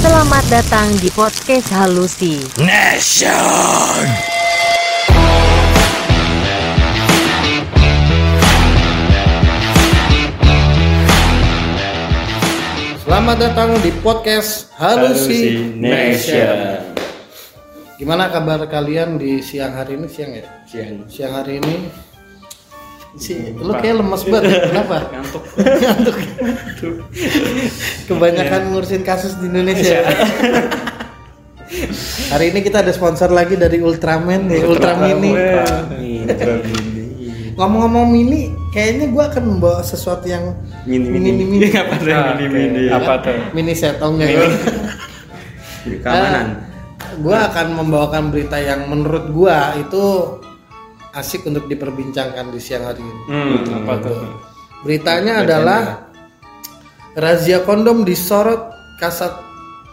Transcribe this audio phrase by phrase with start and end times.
[0.00, 2.40] Selamat datang di podcast Halusi.
[2.56, 4.00] Nation.
[13.04, 16.96] Selamat datang di podcast Halusi Nation.
[18.00, 20.08] Gimana kabar kalian di siang hari ini?
[20.08, 20.48] Siang ya?
[20.64, 21.12] Siang.
[21.12, 22.08] Siang hari ini
[23.18, 24.60] si lu kayak lemes banget.
[24.70, 24.96] Kenapa?
[25.10, 25.42] Ngantuk.
[25.82, 26.16] Ngantuk.
[28.06, 30.06] Kebanyakan ngurusin kasus di Indonesia.
[32.34, 35.30] hari ini kita ada sponsor lagi dari Ultraman nih, Ultra Mini.
[35.34, 36.98] Ultra Mini.
[37.54, 40.56] Ngomong-ngomong mini, kayaknya gua akan membawa sesuatu yang
[40.88, 41.44] Mini mini mini.
[41.60, 41.68] mini.
[41.76, 42.82] Apa tuh mini mini?
[42.88, 43.36] Apa tuh?
[43.52, 44.40] Mini set oh enggak Mini.
[44.40, 44.48] ya?
[46.00, 46.46] Keamanan.
[47.10, 50.04] gue akan membawakan berita yang menurut gua itu
[51.10, 53.22] asik untuk diperbincangkan di siang hari ini.
[53.26, 54.16] Hmm, apa tuh?
[54.86, 56.08] Beritanya adalah
[57.14, 59.32] razia kondom disorot Kasat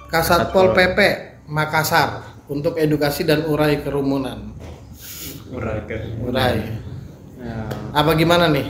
[0.07, 0.99] Kasatpol PP
[1.47, 4.51] Makassar untuk edukasi dan urai kerumunan.
[5.51, 5.97] Uraga.
[6.23, 6.59] Urai.
[7.39, 7.59] Ya.
[7.95, 8.67] Apa gimana nih?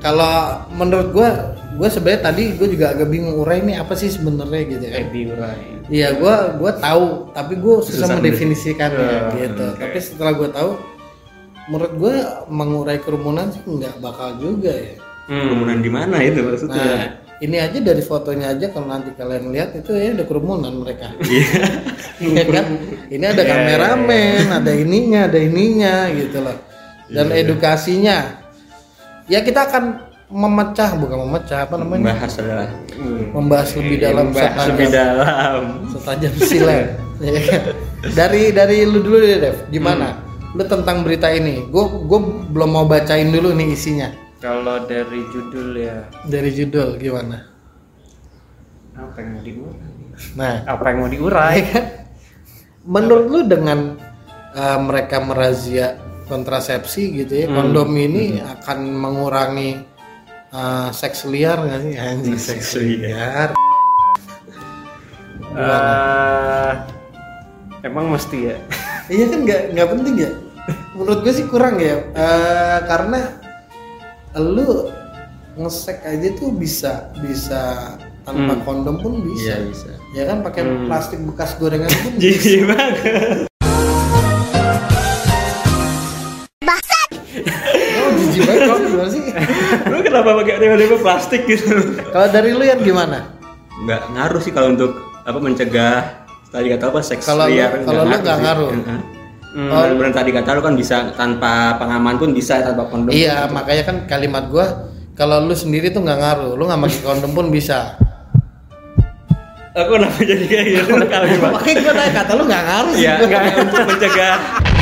[0.00, 4.62] Kalau menurut gua, gua sebenarnya tadi gue juga agak bingung urai ini apa sih sebenarnya
[4.66, 5.00] gitu kan.
[5.06, 5.58] Ebi urai.
[5.90, 9.38] Iya, gua gua tahu, tapi gua susah, Susah mendefinisikannya mendefinisikan.
[9.38, 9.64] gitu.
[9.70, 9.80] oke.
[9.82, 10.70] Tapi setelah gua tahu,
[11.70, 12.14] menurut gua
[12.46, 14.98] mengurai kerumunan sih nggak bakal juga ya.
[15.24, 16.82] Kerumunan di mana itu maksudnya?
[16.82, 17.02] Nah,
[17.38, 21.14] ini aja dari fotonya aja kalau nanti kalian lihat itu ya ada kerumunan mereka.
[22.20, 22.66] Iya kan?
[23.08, 26.52] Ini ada kameramen, ada ininya, ada ininya gitu loh.
[27.08, 28.36] Dan edukasinya,
[29.24, 32.12] ya kita akan memecah bukan memecah apa namanya?
[32.12, 32.68] Bahas adalah
[33.32, 35.60] Membahas lebih dalam Bahas setajam- lebih dalam.
[35.88, 36.86] setajam silet
[37.24, 37.62] Ya kan?
[38.12, 40.20] dari dari lu dulu deh Dev gimana
[40.56, 41.66] lu tentang berita ini.
[41.68, 42.20] Gue gue
[42.50, 44.08] belum mau bacain dulu nih isinya.
[44.40, 46.08] Kalau dari judul ya.
[46.24, 47.44] Dari judul gimana?
[48.96, 49.88] Apa yang mau diurai?
[50.36, 50.56] nah.
[50.68, 51.60] Apa yang mau diurai?
[52.84, 53.96] menurut lu dengan
[54.56, 59.82] uh, mereka merazia kontrasepsi gitu ya kondom ini akan mengurangi
[60.54, 61.94] uh, seks liar nggak sih?
[61.98, 63.50] Anjing seks liar.
[65.50, 66.72] Eh,
[67.82, 68.56] emang mesti ya?
[69.10, 70.30] Iya kan nggak nggak penting ya.
[71.00, 73.40] Menurut gue sih kurang ya, Eh, karena
[74.36, 74.92] lu
[75.56, 79.56] ngesek aja tuh bisa bisa tanpa kondom pun bisa.
[79.56, 79.90] Iya bisa.
[80.12, 82.22] Ya kan pakai plastik bekas gorengan pun bisa.
[82.22, 83.48] Jijik banget.
[87.96, 89.22] Oh, jijik banget kamu gimana sih?
[89.90, 91.70] Lu kenapa pakai tiba-tiba plastik gitu?
[92.06, 93.40] Kalau dari lu yang gimana?
[93.80, 94.92] Nggak ngaruh sih kalau untuk
[95.24, 98.70] apa mencegah tadi kata apa seks Kalau liar kalau lu nggak ngaruh.
[99.50, 99.82] Heeh.
[99.82, 103.10] Dan benar tadi kata lu kan bisa tanpa pengaman pun bisa tanpa kondom.
[103.10, 107.30] Iya, makanya kan kalimat gua kalau lu sendiri tuh nggak ngaruh, lu nggak pakai kondom
[107.34, 107.98] pun bisa.
[109.70, 111.50] Aku kenapa jadi kayak gitu kalimat?
[111.58, 113.06] Makanya gua nanya kata lu nggak ngaruh sih.
[113.06, 113.26] Ya, gua.
[113.26, 114.36] enggak untuk mencegah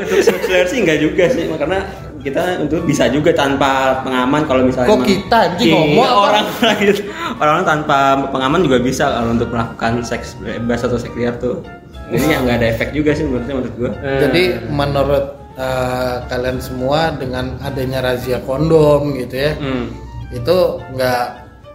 [0.00, 1.78] untuk sebenarnya sih enggak juga sih karena
[2.26, 6.18] kita untuk bisa juga tanpa pengaman kalau misalnya Kok kita, anjing, Iya, ngomong apa?
[6.26, 7.02] orang orang gitu.
[7.38, 7.98] orang tanpa
[8.34, 11.62] pengaman juga bisa kalau untuk melakukan seks bebas atau seks liar tuh
[12.10, 13.90] jadi nggak ada efek juga sih menurutnya menurut gua
[14.22, 15.24] Jadi menurut
[15.58, 19.86] uh, kalian semua dengan adanya razia kondom gitu ya, hmm.
[20.30, 20.56] itu
[20.94, 21.24] nggak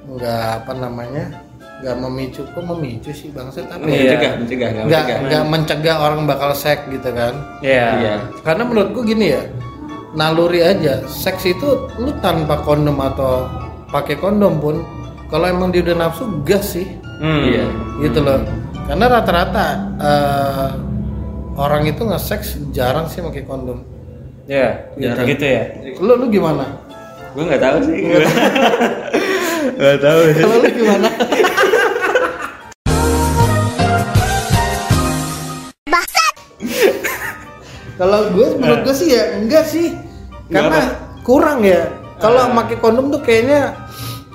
[0.07, 1.25] nggak apa namanya
[1.81, 3.89] nggak memicu kok memicu sih bangsat apa ya?
[3.89, 7.33] mencegah mencegah nggak Nggak mencegah nggak mencegah orang bakal seks gitu kan?
[7.59, 7.87] Iya.
[7.97, 9.41] iya Karena menurutku gini ya,
[10.11, 13.49] naluri aja seks itu lu tanpa kondom atau
[13.87, 14.75] pakai kondom pun
[15.27, 16.87] kalau emang dia udah nafsu gas sih
[17.17, 17.45] Hmm.
[17.45, 17.65] iya
[18.01, 18.41] gitu loh
[18.83, 20.69] karena rata-rata eh,
[21.53, 23.85] orang itu nge-seks jarang sih pakai kondom
[24.45, 24.89] Iya.
[24.97, 25.29] Jarang.
[25.29, 25.63] Gitu ya.
[25.97, 26.65] lu lu gimana
[27.31, 27.97] gua nggak tahu sih
[29.71, 31.07] nggak tahu sih kalau lu gimana
[38.01, 39.93] kalau gue menurut gue sih ya enggak sih.
[40.49, 41.85] Karena kurang ya.
[42.17, 43.77] Kalau pakai kondom tuh kayaknya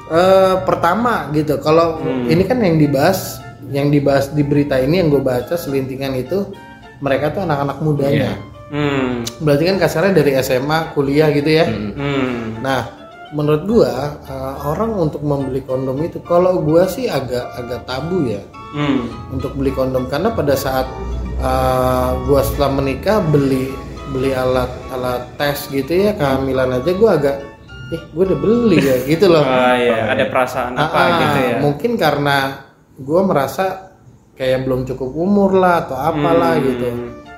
[0.07, 1.59] eh, pertama gitu.
[1.59, 1.99] Kalau
[2.31, 6.47] ini kan yang dibahas yang dibahas di berita ini yang gue baca selintingan itu
[7.03, 8.39] mereka tuh anak-anak mudanya.
[8.67, 9.23] Hmm.
[9.47, 11.71] berarti kan kasarnya dari SMA kuliah gitu ya.
[11.71, 12.59] Hmm.
[12.59, 12.83] Nah,
[13.31, 18.43] menurut gua eh, orang untuk membeli kondom itu kalau gua sih agak agak tabu ya.
[18.75, 19.07] Hmm.
[19.31, 20.11] untuk beli kondom.
[20.11, 20.91] Karena pada saat
[21.39, 23.71] eh, gua setelah menikah beli
[24.07, 27.37] beli alat alat tes gitu ya kehamilan aja gua agak
[27.89, 29.43] eh gua udah beli ya gitu loh.
[29.43, 31.57] Oh iya, ada perasaan apa Ah, ah, gitu ya.
[31.61, 32.37] Mungkin karena
[32.97, 33.93] gua merasa
[34.33, 36.65] kayak belum cukup umur lah atau apalah Hmm.
[36.67, 36.89] gitu.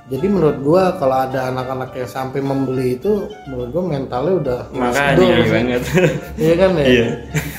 [0.08, 5.36] jadi menurut gua kalau ada anak-anak yang sampai membeli itu menurut gua mentalnya udah Makanya,
[5.44, 5.82] banget.
[6.34, 6.84] Iya kan ya?
[6.88, 7.06] Iya.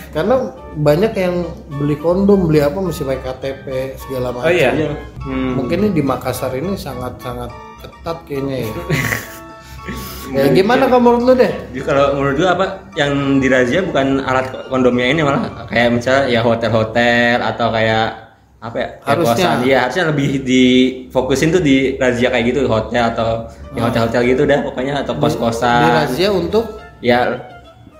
[0.10, 0.36] Karena
[0.78, 1.36] banyak yang
[1.82, 3.66] beli kondom, beli apa mesti pakai KTP
[3.98, 4.48] segala macam.
[4.48, 4.72] Oh iya.
[5.26, 5.58] Hmm.
[5.58, 7.50] Mungkin ini di Makassar ini sangat-sangat
[7.82, 8.72] ketat kayaknya ya.
[10.38, 11.52] ya gimana kalau menurut lu deh?
[11.74, 16.40] Jadi kalau menurut gua apa yang dirazia bukan alat kondomnya ini malah kayak misalnya ya
[16.46, 18.08] hotel-hotel atau kayak
[18.60, 19.50] apa ya Harusnya.
[19.64, 24.60] Iya, harusnya lebih difokusin tuh di razia kayak gitu hotel atau ya hotel-hotel gitu dah
[24.68, 26.06] pokoknya atau Di kos-kosan.
[26.06, 26.66] razia untuk
[27.00, 27.32] Ya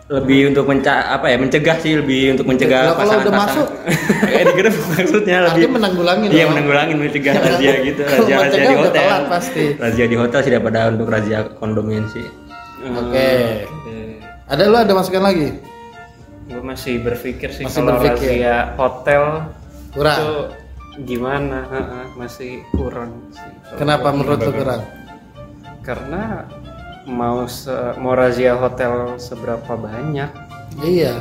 [0.10, 3.68] lebih untuk menca apa ya mencegah sih lebih untuk mencegah Lah, kalau udah masuk?
[4.26, 9.24] kayak digerem maksudnya lebih menanggulangi iya menanggulangi mencegah razia gitu razia razia di hotel telat
[9.30, 9.64] pasti.
[9.78, 12.26] razia di hotel sih daripada untuk razia kondomnya sih
[12.80, 13.68] Oke.
[14.48, 15.52] Ada lu ada masukan lagi?
[16.48, 18.40] Gue masih berpikir sih Masih kalau berpikir.
[18.40, 19.24] razia hotel
[19.92, 20.18] Kurang.
[20.18, 20.32] itu
[21.06, 21.60] gimana?
[21.68, 23.52] Heeh, masih kurang sih.
[23.76, 24.82] Kenapa menurut lu kurang?
[25.80, 26.48] Karena
[27.06, 30.30] mau se- mau razia hotel seberapa banyak
[30.80, 31.16] Iya.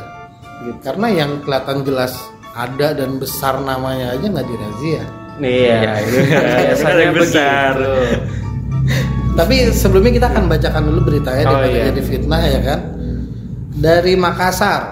[0.65, 0.79] gitu.
[0.83, 2.15] Karena yang kelihatan jelas
[2.53, 5.03] ada dan besar namanya aja nggak dirazia.
[5.39, 6.03] Iya,
[6.67, 7.71] biasanya Yang besar.
[7.73, 7.93] begitu.
[9.33, 11.87] Tapi sebelumnya kita akan bacakan dulu beritanya Oh, daripada iya.
[11.89, 12.81] jadi fitnah ya kan.
[13.71, 14.83] Dari Makassar.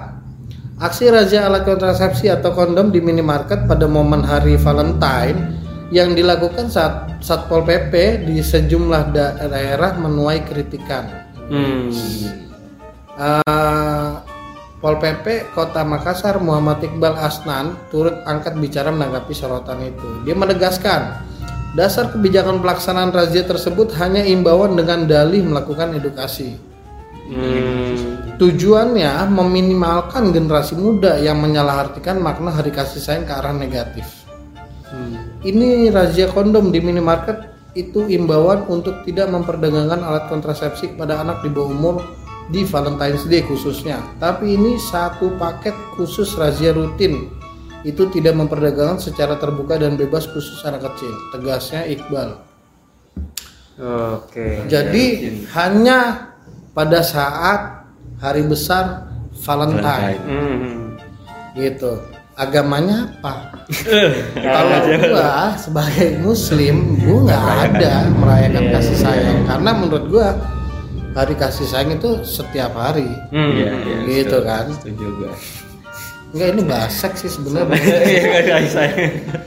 [0.76, 5.56] Aksi razia alat kontrasepsi atau kondom di minimarket pada momen hari Valentine
[5.94, 9.14] yang dilakukan saat Satpol PP di sejumlah
[9.46, 11.30] daerah menuai kritikan.
[11.46, 11.90] Hmm.
[13.16, 14.14] Eh,
[14.76, 20.20] Pol PP Kota Makassar Muhammad Iqbal Asnan turut angkat bicara menanggapi sorotan itu.
[20.28, 21.24] Dia menegaskan,
[21.72, 26.60] dasar kebijakan pelaksanaan razia tersebut hanya imbauan dengan dalih melakukan edukasi.
[27.26, 28.36] Hmm.
[28.36, 34.25] Tujuannya meminimalkan generasi muda yang menyalahartikan makna hari kasih sayang ke arah negatif.
[35.44, 41.52] Ini razia kondom di minimarket itu imbauan untuk tidak memperdagangkan alat kontrasepsi kepada anak di
[41.52, 41.96] bawah umur
[42.48, 44.00] di Valentine's Day khususnya.
[44.16, 47.28] Tapi ini satu paket khusus razia rutin.
[47.84, 51.12] Itu tidak memperdagangkan secara terbuka dan bebas khusus anak kecil.
[51.30, 52.42] Tegasnya Iqbal.
[53.76, 54.64] Oke.
[54.66, 56.32] Jadi hanya
[56.72, 57.84] pada saat
[58.18, 59.04] hari besar
[59.44, 60.96] Valentine, Hmm.
[61.52, 62.00] gitu.
[62.36, 63.48] Agamanya apa?
[64.46, 70.28] Kalau gua sebagai muslim, gua nggak ada merayakan kasih sayang karena menurut gua
[71.12, 73.08] hari kasih sayang itu setiap hari.
[73.30, 73.50] Hmm.
[73.50, 74.64] iya iya Gitu setuju- kan.
[74.70, 75.32] setuju gua
[76.26, 77.80] Enggak ini bahas seks sih sebenarnya.
[78.04, 78.86] iya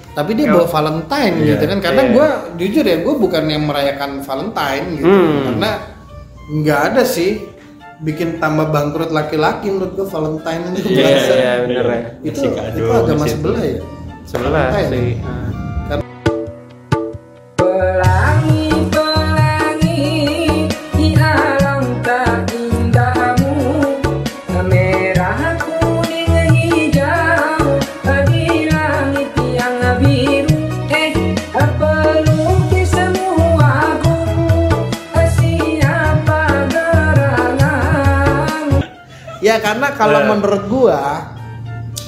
[0.09, 4.97] Tapi dia bawa Valentine gitu kan karena gua jujur ya gua bukan yang merayakan Valentine
[4.97, 5.45] gitu Hmm.
[5.45, 5.71] karena
[6.49, 7.37] nggak ada sih
[7.99, 11.99] bikin tambah bangkrut laki-laki menurut gua Valentine itu Iya, iya bener ya.
[12.23, 13.79] itu kado itu agama sebelah ya
[14.23, 15.17] Sebelah sih.
[15.19, 15.48] Ah.
[39.49, 40.27] Ya karena kalau Eh.
[40.27, 41.01] menurut gua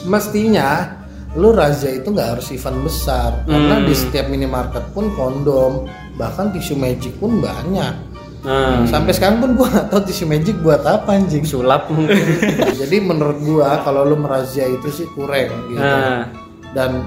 [0.04, 0.98] mestinya
[1.32, 3.88] lu razia itu nggak harus event besar karena Hmm.
[3.88, 7.94] di setiap minimarket pun kondom bahkan tisu magic pun banyak
[8.42, 8.84] Hmm.
[8.86, 12.20] sampai sekarang pun gua nggak tahu tisu magic buat apa anjing Sulap mungkin.
[12.82, 16.26] jadi menurut gua kalau lu merazia itu sih kurang gitu Nah.
[16.74, 17.06] dan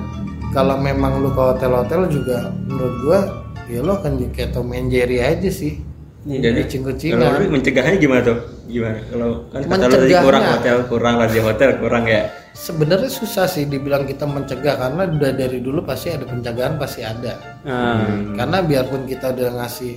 [0.50, 3.20] kalau memang lu ke hotel-hotel juga menurut gua
[3.66, 5.82] ya lu akan kayak Tom and Jerry aja sih
[6.26, 7.20] jadi kucing-kucingan.
[7.20, 11.42] kalau lu mencegahnya gimana tuh gimana kalau kan kata lu tadi kurang hotel kurang razia
[11.42, 16.24] hotel kurang ya sebenarnya susah sih dibilang kita mencegah karena udah dari dulu pasti ada
[16.24, 18.32] pencegahan pasti ada Hmm.
[18.32, 19.96] karena biarpun kita udah ngasih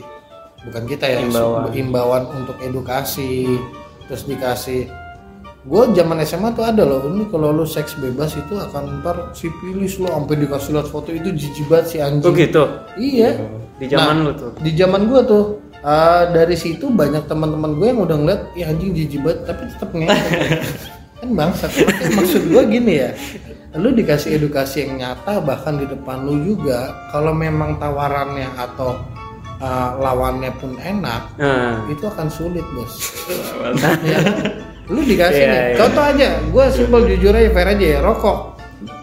[0.64, 1.64] bukan kita ya Himbauan.
[1.64, 3.60] su- himbauan untuk edukasi
[4.04, 4.88] terus dikasih
[5.64, 9.96] gue zaman SMA tuh ada loh ini kalau lu seks bebas itu akan ntar sipilis
[9.96, 12.64] lo sampai dikasih lihat foto itu jijibat si anjing Oh gitu.
[12.96, 13.36] iya
[13.78, 14.52] Di zaman Nah, lu tuh.
[14.58, 15.44] di zaman gue tuh
[15.88, 20.12] eh, dari situ banyak teman-teman gue yang udah ngeliat ya anjing jijibat tapi tetap ngeyel
[21.18, 21.72] kan bangsat.
[22.14, 23.10] Maksud gue gini ya
[23.74, 26.78] lu dikasih edukasi yang nyata bahkan di depan lu juga
[27.10, 28.98] kalau memang tawarannya atau
[29.58, 31.86] eh, lawannya pun enak Nah.
[31.88, 32.94] itu akan sulit bos.
[34.08, 34.20] Ya,
[34.88, 35.76] lu dikasih Iya, nih.
[35.76, 38.40] contoh aja gue simpel jujur aja fair aja ya rokok.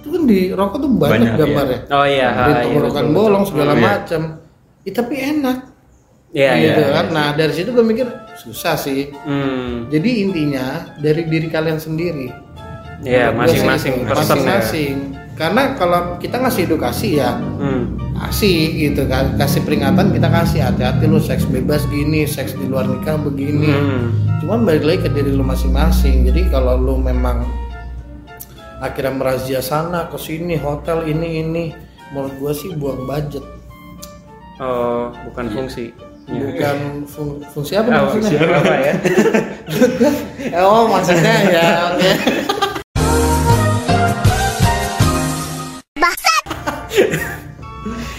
[0.01, 1.39] Itu kan di rokok tuh banyak, Banyak, iya.
[1.39, 1.79] gambarnya.
[1.93, 2.29] Oh iya.
[2.31, 3.83] di ha, iya, tenggorokan bolong segala Iya.
[3.83, 4.23] macam
[4.81, 5.59] Ya, tapi enak
[6.35, 6.67] Iya iya.
[6.69, 9.87] gitu kan nah dari situ gue mikir susah sih Hmm.
[9.87, 10.67] jadi intinya
[10.99, 12.29] dari diri kalian sendiri
[13.01, 14.59] Iya gue sih masing-masing person ya.
[14.59, 14.95] masing-masing
[15.35, 17.95] karena kalau kita ngasih edukasi ya Hmm.
[18.17, 22.85] kasih gitu kan kasih peringatan kita kasih hati-hati lu seks bebas gini seks di luar
[22.85, 24.07] nikah begini Hmm.
[24.39, 27.47] cuman balik lagi ke diri lu masing-masing jadi kalau lu memang
[28.77, 31.65] akhirnya merazia sana ke sini hotel ini ini
[32.11, 33.47] menurut gua sih buang budget
[34.55, 35.91] Oh, bukan fungsi.
[36.25, 38.93] Bukan fung- fungsi apa Ah, maksudnya fungsi apa ya?
[40.65, 42.11] oh maksudnya ya oke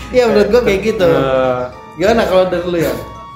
[0.10, 1.08] Iya menurut gua kayak gitu.
[1.08, 1.62] Eh,
[1.96, 2.94] Gimana kalau dari lu ya?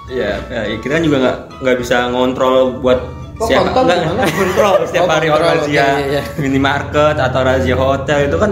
[0.09, 2.99] Iya, ya, kita kan juga nggak nggak bisa ngontrol buat
[3.37, 3.99] Kok siapa nggak
[4.33, 6.21] kontrol setiap Oh, hari kontrol, orang razia oke, iya, iya.
[6.35, 8.51] minimarket atau razia hotel itu kan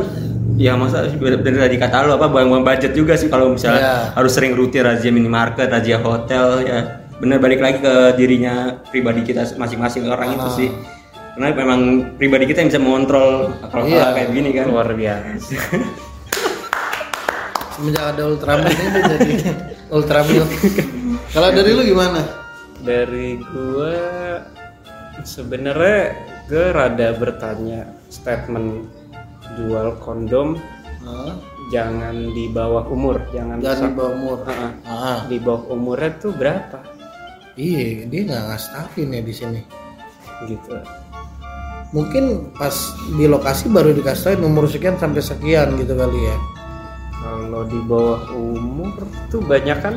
[0.58, 3.96] ya masa dari tadi kata lu apa buang-buang budget juga sih kalau misalnya Iya.
[4.14, 6.80] harus sering rutin razia minimarket, razia hotel ya
[7.18, 10.54] bener balik lagi ke dirinya pribadi kita masing-masing orang itu Ah.
[10.54, 10.70] sih
[11.34, 11.80] karena memang
[12.18, 13.30] pribadi kita yang bisa mengontrol
[13.64, 14.10] kalau Iya.
[14.12, 15.54] kayak gini kan luar biasa.
[17.70, 19.32] Semenjak ada Ultraman ini jadi
[19.88, 20.44] Ultramil.
[21.30, 22.26] kalau dari lu gimana?
[22.78, 23.94] Dari gua
[25.22, 28.90] sebenarnya gue rada bertanya statement
[29.58, 30.56] jual kondom
[31.02, 31.34] Hah?
[31.68, 34.38] jangan di bawah umur, jangan Jangan di bawah umur.
[34.48, 34.72] Heeh.
[34.88, 36.80] Ah, di bawah umurnya tuh berapa
[37.58, 39.62] iya, dia nggak ngastafin ya di sini.
[40.46, 40.78] gitu.
[41.90, 42.76] Mungkin pas
[43.16, 46.38] di lokasi baru dikasih umur sekian sampai sekian gitu kali ya.
[47.18, 48.94] Kalau di bawah umur
[49.28, 49.96] tuh banyak kan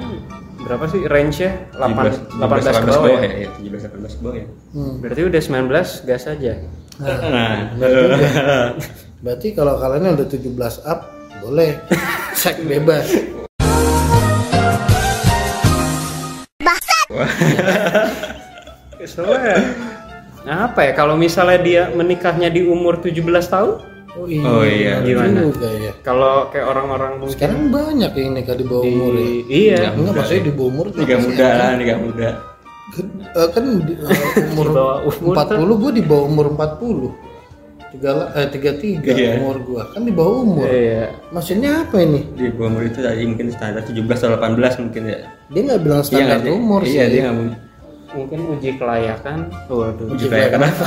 [0.65, 1.51] berapa sih range-nya?
[1.77, 3.31] 8, 18, ke bawah ya?
[3.45, 4.95] ya 17 18 ke bawah ya Hmm.
[5.03, 6.53] Berarti udah 19 gas aja.
[7.01, 8.17] nah juga.
[9.21, 11.13] Berarti kalau kalian udah 17 up
[11.45, 11.77] boleh
[12.41, 13.05] seks bebas.
[19.11, 19.61] Soalnya
[20.49, 23.85] apa ya kalau misalnya dia menikahnya di umur 17 tahun?
[24.17, 24.43] Oh iya.
[24.49, 25.53] Oh iya, gimana?
[25.53, 25.93] Juga ya.
[26.01, 29.21] Kalau kayak orang-orang mungkin Sekarang banyak yang nikah di bawah umur ya.
[29.21, 32.29] di, iya Enggak maksudnya di bawah umur nikah muda lah nikah muda
[32.91, 37.30] Kan, eh, kan di, eh, umur Di bawah umur 40 gue di bawah umur 40
[37.91, 39.31] tiga eh, tiga tiga Iya.
[39.43, 39.83] umur gua.
[39.91, 40.67] Kan di bawah umur.
[40.71, 41.11] Iya.
[41.35, 42.23] Maksudnya apa ini?
[42.39, 45.19] Di bawah umur itu tadi mungkin standar 17 atau 18 mungkin ya.
[45.51, 46.53] Dia nggak bilang standar nggak sih?
[46.55, 47.13] umur iya sih.
[47.13, 47.49] dia nggak mau
[48.11, 49.39] mungkin uji kelayakan.
[49.71, 50.07] Waduh.
[50.15, 50.87] Uji kelayakan apa?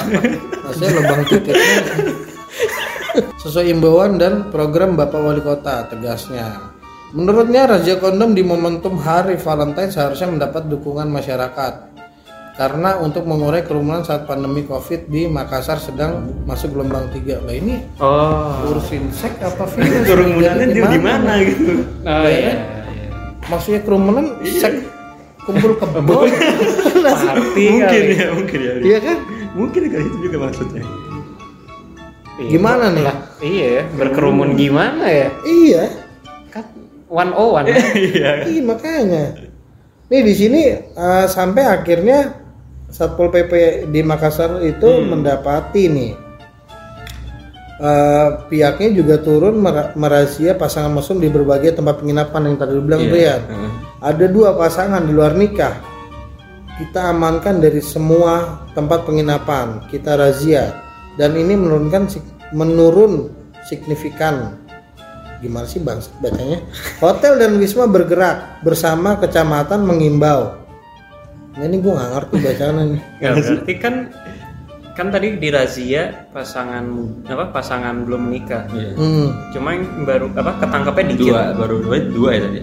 [0.68, 1.78] Maksudnya lubang titiknya.
[3.40, 6.74] Sesuai imbauan dan program Bapak Wali Kota tegasnya.
[7.14, 11.93] Menurutnya razia kondom di momentum Hari Valentine seharusnya mendapat dukungan masyarakat
[12.54, 17.82] karena untuk mengurai kerumunan saat pandemi COVID di Makassar sedang masuk gelombang 3 lah ini
[17.98, 18.70] oh.
[18.70, 20.06] urusin seks apa virus?
[20.06, 21.82] Kerumunannya di mana gitu?
[22.06, 22.84] Oh iya
[23.50, 24.88] maksudnya kerumunan seks
[25.44, 26.24] kumpul kebo.
[27.04, 28.16] Party mungkin kali.
[28.16, 28.74] ya mungkin ya.
[28.80, 29.18] Iya kan?
[29.54, 30.84] Mungkin kali itu juga maksudnya.
[32.34, 32.50] Iya.
[32.50, 33.06] gimana nih?
[33.46, 35.30] iya ya, berkerumun gimana ya?
[35.46, 35.84] Iya.
[36.50, 36.66] Kan
[37.06, 39.38] one oh one iya iya makanya.
[40.10, 42.43] Nih di sini eh, sampai akhirnya
[42.94, 43.52] satpol pp
[43.90, 46.14] di Makassar itu mendapati nih
[47.82, 53.02] eh, pihaknya juga turun mer- merazia pasangan mesum di berbagai tempat penginapan yang tadi bilang
[53.04, 53.10] Iya.
[53.12, 53.42] Brian.
[53.50, 53.72] Heeh.
[54.04, 55.76] Ada dua pasangan di luar nikah.
[56.74, 59.86] Kita amankan dari semua tempat penginapan.
[59.88, 60.74] Kita razia
[61.16, 62.10] dan ini menurunkan
[62.52, 63.30] menurun
[63.64, 64.58] signifikan.
[65.40, 66.60] Gimana sih bang bacanya?
[67.04, 70.63] Hotel dan wisma bergerak bersama kecamatan mengimbau.
[71.54, 73.00] Nah, ini gue nggak ngerti bacaan ini.
[73.20, 73.96] Nggak, berarti kan
[74.94, 76.86] kan tadi di razia pasangan
[77.26, 78.94] apa pasangan belum menikah Iya.
[78.94, 82.62] Hmm, cuma yang baru apa ketangkapnya dikit dua baru dua dua ya tadi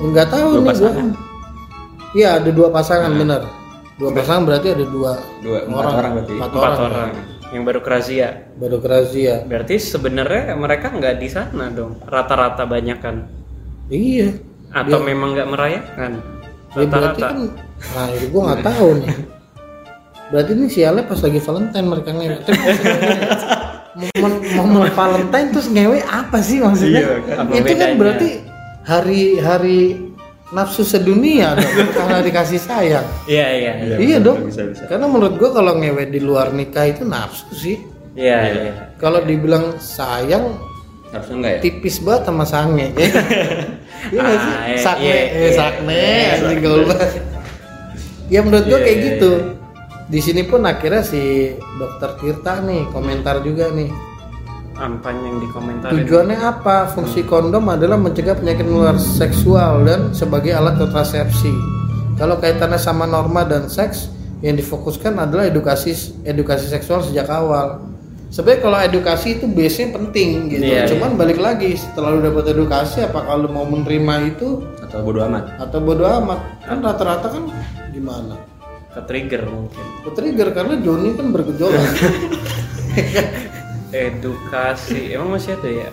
[0.00, 0.70] nggak tahu Dua nih gue.
[0.70, 1.06] pasangan.
[2.10, 3.42] Iya ada dua pasangan benar.
[3.96, 6.80] Dua pasangan berarti ada dua dua empat orang, berarti Empat empat orang.
[6.86, 7.10] orang
[7.50, 9.34] yang baru ke razia Baru ke razia.
[9.42, 13.26] berarti sebenarnya mereka nggak di sana dong rata-rata banyak kan
[13.88, 14.30] Iya.
[14.70, 16.12] atau memang nggak merayakan
[16.70, 17.36] Ya, berarti kan,
[17.98, 19.10] nah itu gue nggak tahu nih.
[20.30, 22.38] Berarti ini sialnya pas lagi Valentine mereka ngewe.
[24.22, 27.02] Momen, momen Valentine terus ngewe apa sih maksudnya?
[27.02, 27.44] Iya, kan.
[27.50, 28.28] Itu kan berarti
[28.86, 29.80] hari-hari
[30.54, 33.06] nafsu sedunia dong, bukan hari kasih sayang.
[33.30, 34.38] iya iya iya iya bisa, dong.
[34.46, 34.82] bisa, bisa.
[34.90, 37.76] Karena menurut gue kalau ngewe di luar nikah itu nafsu sih.
[38.14, 40.54] iya iya Kalau dibilang sayang
[41.10, 42.86] harusnya enggak ya tipis banget sama sange.
[44.00, 44.52] Iya nggak sih?
[44.56, 45.50] Ah, iya, Sakne, iya, eh, iya.
[45.52, 47.10] sakne, Iya, anjing gaul banget.
[48.26, 49.30] Ya menurut gua Iya, kayak gitu.
[50.08, 51.22] Di sini pun akhirnya si
[51.76, 53.90] dokter Tirta nih komentar juga nih.
[54.74, 56.88] ampan yang dikomentarin Tujuannya apa?
[56.88, 61.52] Fungsi kondom adalah mencegah penyakit menular seksual dan sebagai alat kontrasepsi.
[62.16, 64.08] Kalau kaitannya sama norma dan seks,
[64.40, 65.92] yang difokuskan adalah edukasi
[66.24, 67.89] edukasi seksual sejak awal.
[68.30, 70.64] Sebenarnya kalau edukasi itu base-nya penting gitu.
[70.64, 75.20] Iya, Cuman balik lagi setelah lu dapat edukasi apakah lu mau menerima itu atau bodo
[75.26, 76.38] amat atau bodo amat?
[76.64, 77.44] Kan rata-rata kan
[77.90, 78.38] gimana?
[78.90, 81.78] ke trigger mungkin Ke-trigger karena Joni kan bergejolak.
[83.94, 85.90] edukasi emang masih ada ya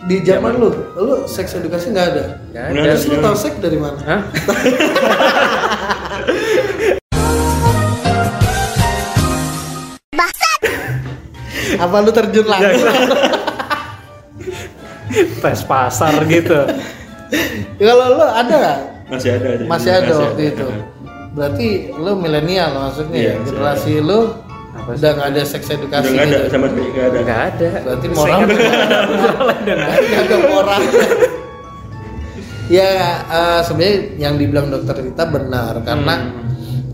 [0.00, 2.24] Di zaman lu, lu seks edukasi nggak ada.
[2.56, 2.82] nggak Bener.
[2.88, 4.00] ada Terus lu tahu seks dari mana?
[4.00, 4.20] Hah?
[11.80, 12.92] Apa lu terjun langsung?
[15.40, 16.60] tes pasar gitu
[17.76, 18.78] Kalau lu ada nggak?
[19.08, 19.66] masih ada sih.
[19.66, 20.66] Masih ada waktu itu.
[21.30, 23.34] Berarti lu milenial maksudnya Iya, ya?
[23.34, 24.20] masih generasi lu
[24.70, 26.46] Apa udah nggak ada seks udah edukasi nggak ada gitu.
[26.48, 30.80] sama sekali nggak ada nggak ada Berarti moral nggak ada moral.
[32.70, 32.90] ya
[33.26, 36.14] eh, sebenarnya yang dibilang dokter Rita benar karena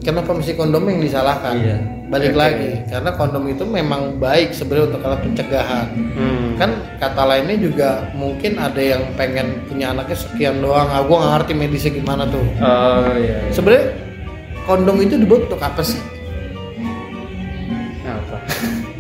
[0.06, 1.54] kenapa mesti kondom yang disalahkan?
[1.58, 1.76] Iya.
[2.06, 5.86] Balik lagi karena kondom itu memang baik sebenarnya untuk alat pencegahan.
[6.14, 6.54] Hmm.
[6.54, 6.70] Kan
[7.02, 10.86] kata lainnya juga mungkin ada yang pengen punya anaknya sekian doang.
[10.86, 12.46] Ah, nggak ngerti medisnya gimana tuh.
[12.62, 13.50] oh iya, iya.
[13.50, 13.90] Sebenarnya
[14.62, 15.98] kondom itu dibuat untuk apa sih?
[18.06, 18.38] apa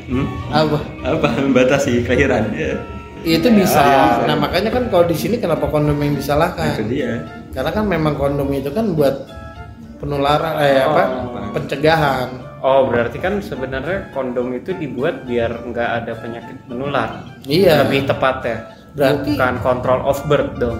[0.06, 0.26] Hmm?
[0.54, 0.78] Apa?
[1.02, 2.78] apa membatasi kelahiran ya
[3.26, 3.82] Itu bisa.
[4.22, 6.78] Nah makanya kan kalau di sini kenapa kondom yang itu disalahkan?
[6.86, 9.26] dia Karena kan memang kondom itu kan buat
[10.06, 11.02] penularan, eh apa?
[11.50, 12.28] Pencegahan.
[12.62, 17.84] oh berarti kan sebenarnya kondom itu dibuat biar nggak ada penyakit menular Iya.
[17.86, 18.58] lebih tepat ya
[18.96, 20.78] Berarti- bukan control of birth dong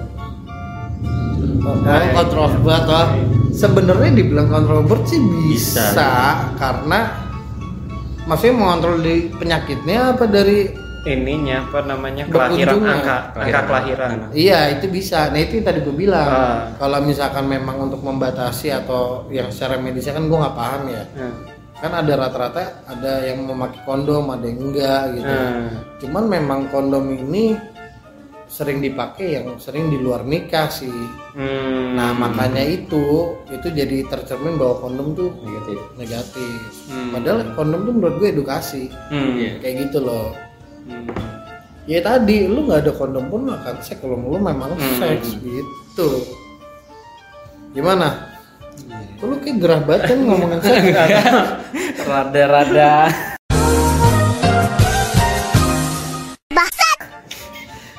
[1.66, 1.74] Oh,
[2.14, 3.06] kontrol buat oh.
[3.50, 6.10] Sebenarnya dibilang kontrol birth sih bisa, Bisa.
[6.54, 7.10] karena
[8.22, 10.70] maksudnya mengontrol di penyakitnya apa dari
[11.06, 15.30] ininya apa namanya kelahiran angka angka kelahiran Iya itu bisa.
[15.30, 16.28] Nah itu yang tadi gue bilang.
[16.28, 16.58] Ah.
[16.76, 21.02] Kalau misalkan memang untuk membatasi atau yang secara medisnya kan gue nggak paham ya.
[21.14, 21.34] Hmm.
[21.76, 25.36] Kan ada rata-rata ada yang memakai kondom, ada yang enggak gitu.
[25.36, 25.68] Hmm.
[26.02, 27.54] Cuman memang kondom ini
[28.46, 30.90] sering dipakai yang sering di luar nikah sih.
[31.34, 31.98] Hmm.
[31.98, 36.60] Nah makanya itu itu jadi tercermin bahwa kondom tuh negatif negatif.
[36.90, 37.14] Hmm.
[37.14, 38.88] Padahal kondom tuh menurut gue edukasi.
[39.10, 39.60] Hmm.
[39.62, 40.45] Kayak gitu loh.
[40.86, 41.06] Hmm.
[41.86, 44.98] Ya tadi lu nggak ada kondom pun lu akan seks kalau lu memang Hmm.
[44.98, 46.08] seks gitu.
[47.72, 48.32] Gimana?
[49.16, 50.94] Kok lu kayak gerah banget kan ngomongin seks?
[52.06, 53.10] rada-rada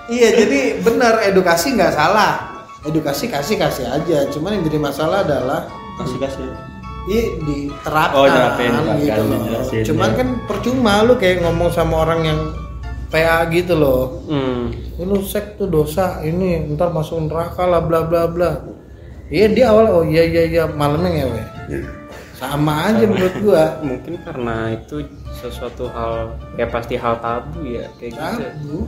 [0.07, 2.63] iya jadi benar edukasi nggak salah.
[2.87, 4.23] Edukasi kasih kasih aja.
[4.31, 5.67] Cuman yang jadi masalah adalah
[5.99, 6.47] kasih kasih
[7.07, 9.39] Iya diterapkan Oh, terapin, gitu loh.
[9.83, 10.17] Cuman ya.
[10.19, 12.39] kan percuma lu kayak ngomong sama orang yang
[13.07, 14.23] PA gitu loh.
[14.27, 14.99] hmm.
[14.99, 18.51] Ini lu seks tuh dosa, ini ntar masuk neraka lah bla bla bla.
[19.27, 21.41] Iya dia awal oh iya iya iya malamnya ngewe.
[22.35, 23.65] Sama aja menurut gua.
[23.87, 25.03] mungkin karena itu
[25.37, 28.79] sesuatu hal ya pasti hal tabu ya kayak gitu Tabu.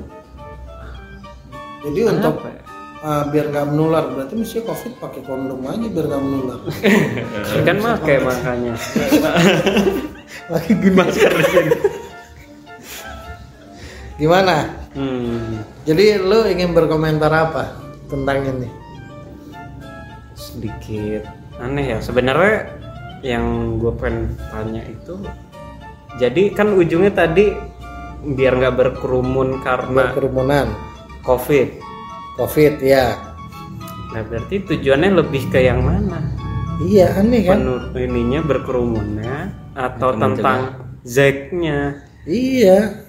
[1.79, 2.62] Jadi untuk Kenapa ya?
[3.03, 6.60] uh, biar nggak menular berarti mesti covid pakai kondom aja biar nggak menular.
[7.67, 8.73] kan make makanya
[10.51, 11.13] Lagi gimana?
[14.19, 14.67] Gimana?
[14.93, 15.63] hmm.
[15.88, 17.73] Jadi lu ingin berkomentar apa
[18.12, 18.69] tentang ini?
[20.39, 21.23] sedikit
[21.60, 22.71] aneh ya sebenarnya
[23.21, 25.19] yang gue pengen tanya itu
[26.17, 27.51] jadi kan ujungnya tadi
[28.23, 30.67] biar nggak berkerumun karena Kerumunan,
[31.23, 31.79] covid
[32.39, 33.15] covid ya.
[34.15, 36.19] nah berarti tujuannya lebih ke yang mana
[36.79, 37.60] Iya aneh kan?
[37.60, 43.09] Menurut ininya berkerumunnya atau tentang zeknya Iya.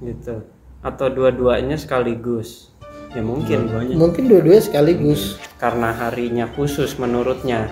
[0.00, 0.44] Gitu.
[0.80, 2.72] Atau dua-duanya sekaligus.
[3.12, 3.68] Ya mungkin.
[3.96, 5.36] Mungkin dua-duanya sekaligus.
[5.60, 7.68] karena harinya khusus menurutnya.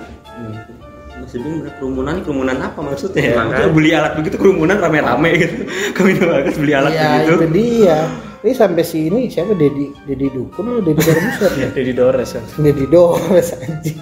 [1.18, 3.32] Masih bingung kerumunan kerumunan apa maksudnya?
[3.32, 3.42] Ya?
[3.42, 5.54] Maksudnya beli alat begitu kerumunan rame-rame gitu.
[5.96, 7.32] Kami tuh bagus beli alat Iya begitu.
[7.32, 7.98] itu dia.
[8.38, 9.56] Ini sampai sini siapa?
[9.56, 11.68] Dedi Dedi Dukun atau Dedi ya?
[11.80, 12.42] jadi Dores ya.
[12.60, 13.98] Dedi Dores anjing.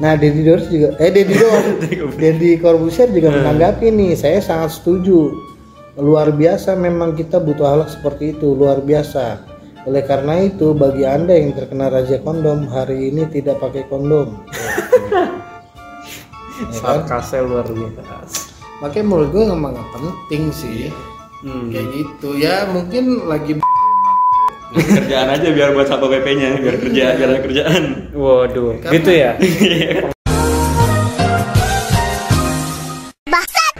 [0.00, 1.66] Nah Dedi Dores juga eh Dedi Dores
[2.22, 4.16] Dedi Corbuzier juga menanggapi nih.
[4.16, 5.36] Saya sangat setuju
[5.94, 9.46] luar biasa memang kita butuh alat seperti itu luar biasa.
[9.84, 14.42] Oleh karena itu bagi anda yang terkena razia kondom hari ini tidak pakai kondom.
[16.82, 18.42] Sarkasnya luar biasa.
[18.82, 20.90] Makanya menurut gue emang nggak penting sih.
[21.44, 21.68] Hmm.
[21.68, 22.40] kayak gitu.
[22.40, 23.60] Ya mungkin lagi
[24.74, 27.82] kerjaan aja biar buat satpol pp nya biar kerja biar ada kerjaan.
[28.16, 29.36] Waduh, gitu ya?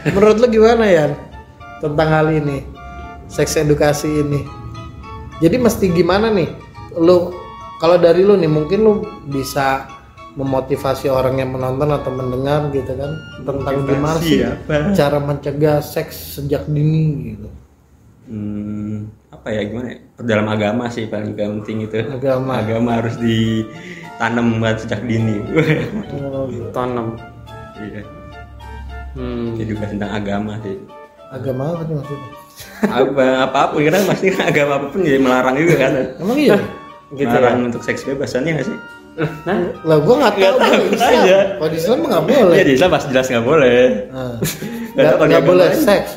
[0.04, 1.04] menurut lu gimana ya
[1.84, 2.64] tentang hal ini
[3.28, 4.40] seks edukasi ini
[5.38, 6.48] jadi mesti gimana nih
[6.96, 7.36] lu
[7.76, 8.92] kalau dari lu nih mungkin lu
[9.28, 9.84] bisa
[10.34, 13.12] memotivasi orang yang menonton atau mendengar gitu kan
[13.44, 14.90] tentang gimana Motivasi sih apa?
[14.90, 17.48] cara mencegah seks sejak dini gitu
[18.24, 19.98] Hmm, apa ya gimana ya?
[20.24, 22.56] dalam agama sih paling penting itu Agama.
[22.56, 25.44] agama harus ditanam buat sejak dini
[26.24, 26.72] Oh, gitu.
[26.72, 27.20] tanam
[27.76, 28.00] iya
[29.12, 29.60] hmm.
[29.60, 30.72] jadi juga tentang agama sih
[31.32, 32.30] agama apa nih maksudnya?
[32.84, 35.92] Apa apa pun karena pasti kan agama apa pun jadi melarang juga kan?
[36.20, 36.58] Emang iya?
[37.14, 38.76] Gitu melarang ya untuk seks bebasannya nggak sih?
[39.46, 41.38] Nah lah gua nggak tahu tahu, gua Islam aja.
[41.54, 42.56] kalau di Islam mah nggak boleh.
[42.58, 43.80] Ya di Islam pasti jelas nggak boleh.
[44.10, 44.32] Nah,
[44.94, 45.82] tahu agama boleh lain.
[45.82, 46.10] seks.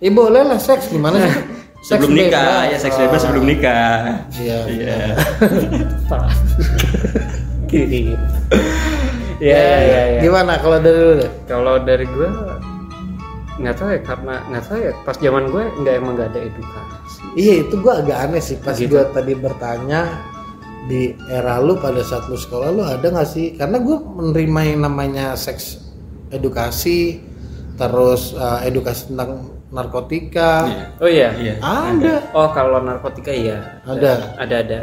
[0.00, 0.84] Iya boleh lah seks.
[0.90, 1.32] Gimana sih?
[1.80, 2.70] Seks sebelum nikah bebas.
[2.70, 3.96] ya seks bebas sebelum nikah.
[4.36, 4.58] Iya.
[4.68, 4.96] iya.
[7.70, 8.18] Gini.
[9.40, 10.20] ya ya ya, ya.
[10.20, 11.30] gimana kalau dari lu deh?
[11.48, 12.28] Kalau dari gue
[13.60, 17.18] nggak tahu ya karena nggak tahu ya pas zaman gue nggak emang nggak ada edukasi
[17.36, 18.90] Iya itu gua agak aneh sih pas Gitu.
[18.90, 20.00] gua tadi bertanya
[20.88, 23.54] di era lu pada saat lu sekolah lu ada nggak sih?
[23.54, 25.78] Karena gua menerima yang namanya seks
[26.30, 27.20] edukasi,
[27.76, 30.84] terus uh, edukasi tentang narkotika, Iya.
[30.98, 34.34] oh iya iya ada, oh kalau narkotika iya ada.
[34.40, 34.80] ada ada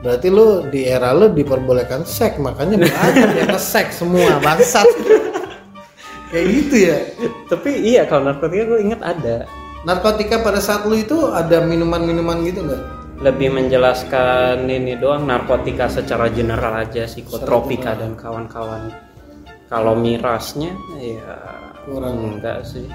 [0.00, 4.88] Berarti lu di era lu diperbolehkan seks, makanya belajar ya ke seks semua bangsat.
[6.30, 6.98] Kayak gitu ya.
[7.50, 12.62] tapi iya kalau narkotika gue inget ada Narkotika pada saat lu itu ada minuman-minuman gitu
[12.62, 12.82] nggak?
[13.20, 18.88] lebih menjelaskan ini doang narkotika secara general aja psikotropika dan kawan-kawan
[19.68, 21.36] kalau mirasnya ya
[21.84, 22.40] Kurang.
[22.40, 22.88] enggak sih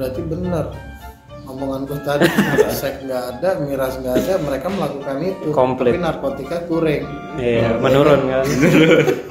[0.00, 0.72] Berarti benar
[1.44, 2.24] omongan gue tadi
[2.72, 5.48] seks nggak ada, miras nggak ada, mereka melakukan itu.
[5.50, 5.98] Komplit.
[5.98, 7.04] Tapi narkotika kurang.
[7.36, 8.46] iya menurun kan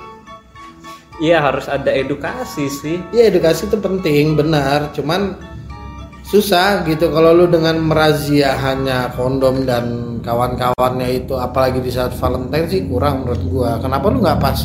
[1.19, 4.91] iya harus ada edukasi sih Iya edukasi itu penting, benar.
[4.95, 5.35] Cuman
[6.23, 12.67] susah gitu kalau lu dengan merazia hanya kondom dan kawan-kawannya itu, apalagi di saat Valentine
[12.69, 13.71] sih kurang menurut gua.
[13.81, 14.59] Kenapa lu nggak pas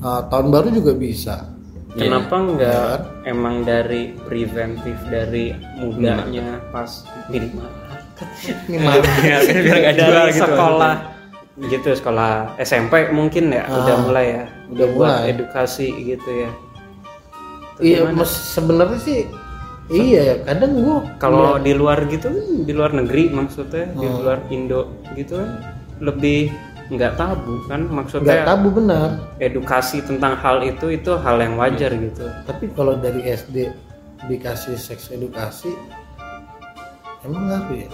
[0.00, 1.36] uh, tahun baru juga bisa?
[1.92, 2.44] Kenapa Iya.
[2.46, 7.68] enggak emang dari preventif dari mudanya pas minimal?
[8.66, 10.94] Iya, biar nggak jual gitu sekolah
[11.70, 15.30] gitu sekolah SMP mungkin ya udah mulai ya udah buat mulai.
[15.30, 16.50] edukasi gitu ya
[17.78, 19.20] iya, mes- sebenarnya sih
[19.88, 20.34] iya ya.
[20.44, 22.28] Kadang gua kalau di luar gitu
[22.60, 24.20] di luar negeri maksudnya di Hmm.
[24.20, 25.50] luar Indo gitu kan
[25.98, 26.52] lebih
[26.88, 29.16] nggak tabu kan nggak maksudnya tabu benar.
[29.38, 33.68] edukasi tentang hal itu itu hal yang wajar gitu Tapi kalau dari SD
[34.24, 35.70] dikasih seks edukasi,
[37.22, 37.88] emang nggak ya?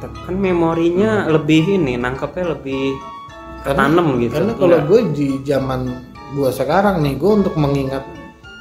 [0.00, 2.96] kan memorinya lebih ini nangkepnya lebih
[3.64, 5.80] ketanam gitu Karena kalau gue di zaman
[6.36, 8.04] gue sekarang nih, gue untuk mengingat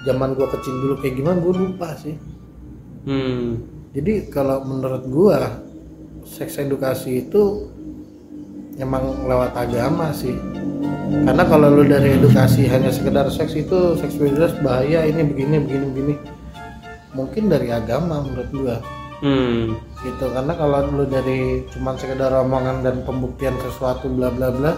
[0.04, 2.16] zaman gue kecil dulu kayak gimana, gue lupa sih.
[3.08, 3.48] hmm.
[3.90, 5.40] Jadi kalau menurut gue
[6.30, 7.68] seks edukasi itu
[8.80, 10.34] emang lewat agama sih.
[11.10, 15.86] Karena kalau lu dari edukasi hanya sekedar seks itu seks bebas bahaya ini begini begini
[15.90, 16.16] begini.
[17.18, 18.78] Mungkin dari agama menurut gua
[19.20, 19.76] Hmm.
[20.04, 20.26] Gitu.
[20.32, 24.74] Karena kalau lu dari cuman sekedar omongan dan pembuktian sesuatu bla bla bla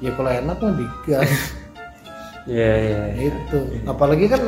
[0.00, 1.30] ya kalau enak mah digas.
[2.46, 3.58] Ya ya itu
[3.90, 4.38] apalagi kan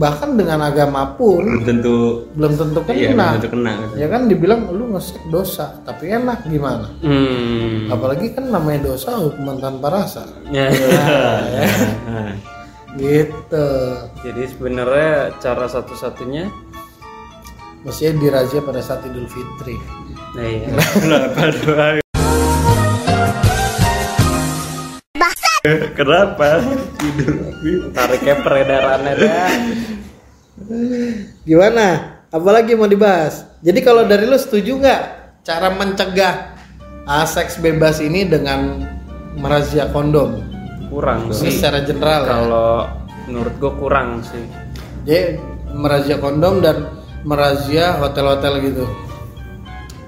[0.00, 2.24] bahkan dengan agama pun belum tentu.
[2.32, 2.96] belum tentu kena.
[2.96, 3.94] Iya belum tentu kena gitu.
[4.00, 6.88] ya kan dibilang lu ngesek dosa tapi enak gimana?
[7.04, 7.92] Hmm.
[7.92, 10.24] apalagi kan namanya dosa hukuman tanpa rasa.
[10.48, 12.32] Ya, Nah,
[13.02, 13.68] gitu.
[14.24, 16.48] Jadi sebenarnya cara satu-satunya
[17.84, 19.76] mestinya dirazia pada saat idul fitri.
[20.34, 20.68] Nah iya.
[25.96, 26.60] Kenapa
[27.00, 27.32] tidur
[27.92, 29.52] tariknya peredarannya dah.
[31.44, 31.86] Gimana?
[32.32, 33.48] Apalagi mau dibahas?
[33.60, 35.02] Jadi kalau dari lu setuju nggak
[35.44, 36.56] cara mencegah
[37.04, 38.80] ah, seks bebas ini dengan
[39.36, 40.40] merazia kondom?
[40.88, 42.28] Kurang sih secara general ya.
[42.28, 42.70] kalau
[43.28, 44.44] menurut gue kurang sih.
[45.04, 45.36] Jadi
[45.72, 48.84] merazia kondom dan merazia hotel-hotel gitu?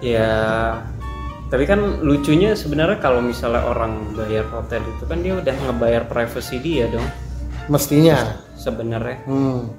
[0.04, 0.36] Ya
[1.46, 6.58] tapi kan lucunya sebenarnya kalau misalnya orang bayar hotel itu kan dia udah ngebayar privacy
[6.58, 7.06] dia dong.
[7.66, 8.38] Mestinya.
[8.54, 9.18] Sebenarnya.
[9.26, 9.72] Hmm.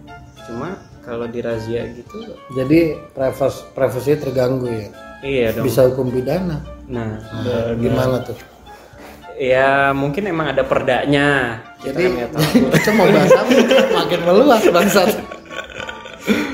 [0.47, 2.23] cuma kalau dirazia gitu
[2.56, 4.88] jadi privasi privasi terganggu ya?
[5.19, 5.65] Iya dong.
[5.67, 6.63] Bisa hukum pidana?
[6.88, 8.39] Nah Nah, gimana tuh?
[9.36, 11.60] Ya mungkin emang ada perdanya.
[11.84, 12.15] Jadi
[12.80, 13.52] kita mau bahas apa?
[13.91, 15.26] Makin meluas bangsat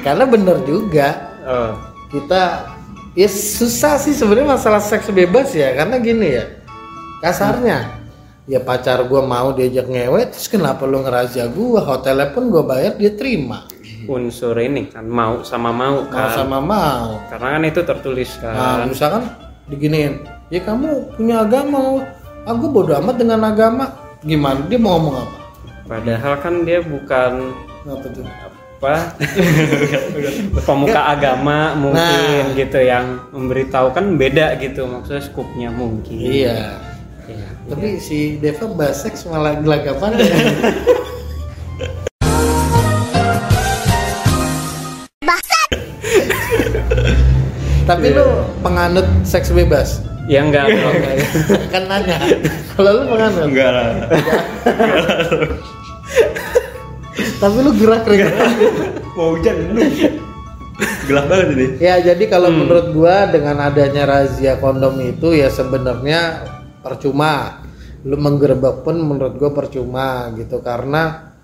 [0.04, 1.10] karena bener juga.
[1.48, 2.70] Oh kita
[3.18, 5.74] ya susah sih sebenarnya masalah seks bebas ya.
[5.74, 6.46] Karena gini ya
[7.26, 8.06] kasarnya.
[8.44, 11.82] Ya pacar gua mau diajak ngewe terus kenapa lu ngerazia gua?
[11.82, 13.66] Hotelnya pun gua bayar dia terima.
[14.04, 16.36] Unsur ini kan mau sama mau mau kan.
[16.36, 17.24] sama mau.
[17.32, 19.24] Karena kan itu tertulis nah kan misalkan
[19.72, 22.04] diginiin ya kamu punya agama
[22.44, 23.96] aku bodo amat dengan agama.
[24.24, 24.68] Gimana?
[24.68, 25.38] Dia mau ngomong apa?
[25.84, 27.52] Padahal kan dia bukan
[27.84, 28.24] Apa tuh?
[28.84, 29.16] Apa
[30.68, 32.52] pemuka agama mungkin Nah.
[32.52, 36.20] gitu yang memberitahu kan beda gitu maksudnya skupnya mungkin.
[36.20, 36.84] Iya.
[37.32, 37.48] Iya.
[37.72, 40.20] Tapi si Deva bahas seks malah gelagapan.
[47.88, 48.28] Tapi lu
[48.60, 50.04] penganut seks bebas?
[50.28, 51.24] Ya enggak enggak.
[51.76, 52.20] kan nanya.
[52.76, 53.48] Kalau lu penganut?
[53.48, 53.88] Enggak lah.
[57.44, 58.32] Tapi lu gerak gerak.
[59.20, 59.84] Mau hujan lu.
[61.04, 61.66] Gelap banget ini.
[61.78, 66.48] ya jadi kalau menurut gua dengan adanya razia kondom itu ya sebenarnya
[66.80, 67.60] percuma.
[68.08, 71.36] Lu menggerebek pun menurut gua percuma gitu karena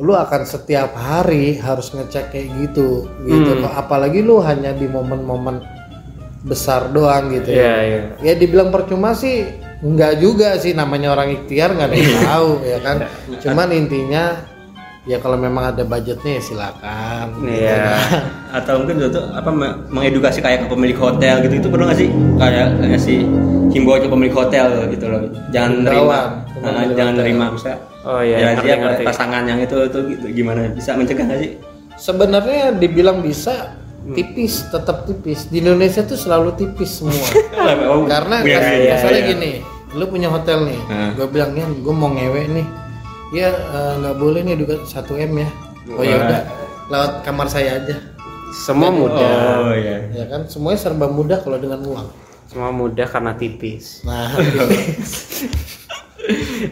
[0.00, 3.68] lu akan setiap hari harus ngecek kayak gitu gitu Hmm.
[3.68, 5.60] apalagi lu hanya di momen-momen
[6.40, 8.00] besar doang gitu ya iya.
[8.24, 9.44] ya dibilang percuma sih
[9.84, 12.96] enggak juga sih namanya orang ikhtiar nggak ada yang tahu ya kan
[13.44, 14.24] cuman intinya
[15.02, 17.76] ya kalau memang ada budgetnya ya silakan gitu Iya.
[17.78, 18.22] kan.
[18.60, 22.10] Atau mungkin itu apa me- mengedukasi kayak ke pemilik hotel gitu itu perlu nggak sih?
[22.36, 23.18] Kayak ngasih
[23.70, 25.22] himbauan ke pemilik hotel gitu loh.
[25.48, 27.18] Jangan nerima, ke Nah, jangan hotel.
[27.18, 27.72] nerima bisa.
[28.00, 29.02] Oh iya, ya, ngerti, dia ngerti.
[29.04, 31.52] pasangan yang itu itu gitu gimana bisa mencegah nggak sih?
[31.92, 33.76] sebenarnya dibilang bisa
[34.08, 37.12] tipis tetap tipis di Indonesia tuh selalu tipis semua
[38.08, 39.28] karena kas- iya, misalnya iya.
[39.28, 39.50] gini
[39.92, 41.12] lu punya hotel nih Nah.
[41.12, 42.66] gue bilang ya gue mau ngewe nih
[43.30, 45.48] ya eh, nggak boleh nih juga 1 m ya
[45.90, 46.40] oh ya udah
[46.86, 47.96] lewat kamar saya aja
[48.52, 49.62] Semua mudah.
[49.62, 50.10] Oh iya.
[50.12, 52.08] ya kan semuanya serba mudah kalau dengan uang
[52.44, 54.02] Semua mudah karena tipis.
[54.02, 54.34] nah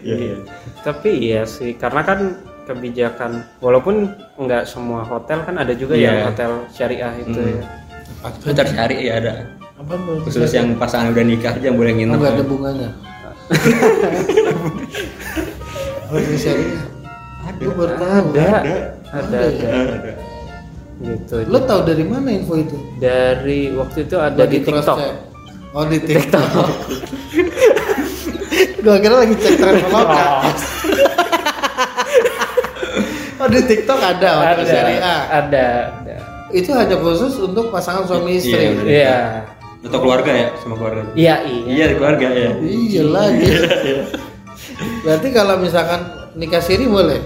[0.00, 0.36] Iya, iya.
[0.80, 2.18] Tapi iya sih, karena kan
[2.64, 6.04] kebijakan walaupun nggak semua hotel kan ada juga Iya.
[6.04, 7.54] yang hotel syariah itu Hmm.
[7.54, 7.62] ya.
[8.34, 9.32] Itu tercari ya ada.
[9.78, 9.92] apa
[10.26, 12.12] Khusus yang pasangan udah nikah aja yang boleh nginep.
[12.12, 12.88] nggak ada bunganya
[16.08, 16.82] oh ini syariah
[17.54, 18.74] gue baru tahu Ada, ada,
[19.10, 19.70] Ada ada, ya?
[19.74, 20.12] Ada.
[21.00, 21.34] gitu.
[21.46, 24.96] lo tahu dari mana info itu Dari waktu itu ada di cross TikTok.
[24.96, 25.14] check.
[25.70, 26.48] Oh di TikTok.
[28.78, 30.22] Gua kira lagi cek traveloka.
[33.38, 35.00] oh di TikTok ada Ada, syariah.
[35.28, 36.16] ada, ada.
[36.50, 38.56] Itu hanya khusus untuk pasangan suami istri.
[38.56, 39.18] Iya, Iya,
[39.84, 41.02] Atau keluarga ya sama keluarga.
[41.14, 41.68] iya, iya.
[41.68, 42.50] Iya keluarga ya.
[42.58, 43.48] Iya lagi.
[44.78, 46.00] Berarti kalau misalkan
[46.34, 47.18] nikah siri boleh.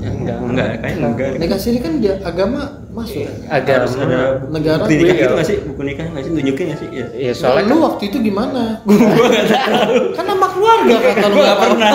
[0.00, 1.28] Enggak, Enggak, kayak enggak.
[1.38, 3.24] Nikah siri kan dia agama masuk.
[3.46, 5.22] agak Harus ada Negara bukti nikah iya.
[5.22, 5.56] gitu nggak sih?
[5.62, 6.30] Buku nikah nggak sih?
[6.34, 6.88] Tunjukin nggak sih?
[6.90, 7.06] Iya.
[7.14, 8.62] Iya, soalnya lu waktu itu gimana?
[10.18, 11.90] kan nama keluarga kata lu nggak pernah.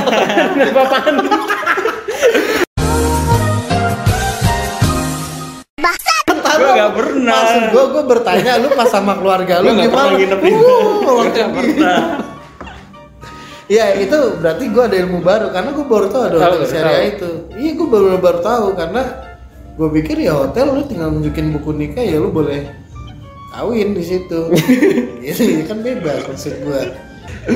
[6.55, 7.35] Gua nggak pernah.
[7.35, 9.99] Maksud gua gua bertanya lu pas sama keluarga lu Gua nggak gimana?
[9.99, 10.63] pernah nginep di Uh,
[11.03, 11.55] waktu Nggak itu.
[11.57, 11.99] pernah.
[13.65, 17.29] Ya itu berarti gua ada ilmu baru karena gua baru tahu ada hotel syariah itu.
[17.57, 19.01] Iya gua baru baru tahu karena
[19.73, 22.69] gua pikir ya hotel lu tinggal nunjukin buku nikah ya lu boleh
[23.57, 24.53] kawin di situ.
[25.25, 26.93] gitu kan bebas maksud gua.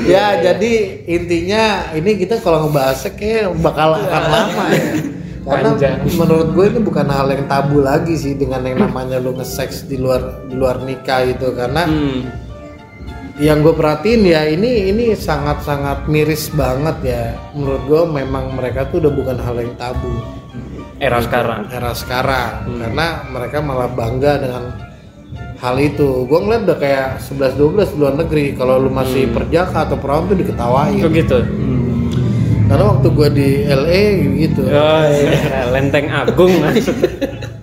[0.06, 0.72] Ya jadi
[1.06, 4.92] intinya ini kita kalau ngebahasnya kayak bakal akan lama ya.
[5.40, 6.04] Karena Panjang.
[6.20, 9.96] menurut gue ini bukan hal yang tabu lagi sih dengan yang namanya lu nge-sex di
[9.96, 12.28] luar di luar nikah gitu karena Hmm.
[13.40, 17.24] Yang gue perhatiin ya ini ini sangat sangat miris banget ya.
[17.56, 20.12] Menurut gue memang mereka tuh udah bukan hal yang tabu.
[21.00, 21.64] Era sekarang.
[21.72, 22.68] era sekarang.
[22.76, 24.64] Karena mereka malah bangga dengan
[25.56, 26.28] hal itu.
[26.28, 28.46] Gue ngeliat udah kayak 11-12 di luar negeri.
[28.52, 31.00] Kalau lu masih perjaka atau perawan tuh diketawain.
[31.00, 31.40] Begitu.
[32.70, 34.04] karena waktu gue di LA
[34.46, 34.62] gitu.
[34.62, 36.54] Oh iya, Lenteng Agung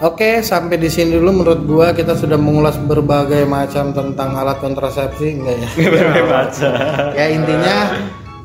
[0.00, 5.36] Oke, sampai di sini dulu menurut gua kita sudah mengulas berbagai macam tentang alat kontrasepsi
[5.36, 5.68] enggak ya?
[7.12, 7.76] ya intinya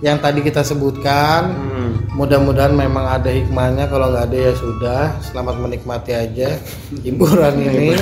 [0.04, 1.96] yang tadi kita sebutkan Hmm.
[2.12, 6.60] mudah-mudahan memang ada hikmahnya kalau nggak ada ya sudah selamat menikmati aja
[7.00, 7.96] hiburan ini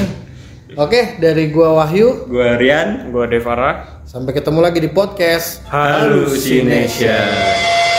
[0.73, 3.13] oke dari gua Wahyu Gua Rian.
[3.13, 4.01] Gua Devara.
[4.03, 7.92] sampai ketemu lagi di podcast Halusination.